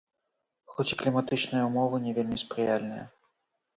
[0.71, 3.05] Хоць і кліматычныя ўмовы не вельмі спрыяльныя.